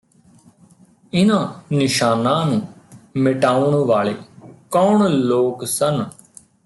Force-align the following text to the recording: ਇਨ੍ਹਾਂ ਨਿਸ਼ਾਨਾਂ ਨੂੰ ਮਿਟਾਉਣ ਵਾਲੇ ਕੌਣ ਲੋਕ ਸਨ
ਇਨ੍ਹਾਂ 1.13 1.47
ਨਿਸ਼ਾਨਾਂ 1.73 2.45
ਨੂੰ 2.45 2.61
ਮਿਟਾਉਣ 3.15 3.75
ਵਾਲੇ 3.75 4.15
ਕੌਣ 4.71 5.07
ਲੋਕ 5.09 5.65
ਸਨ 5.65 6.05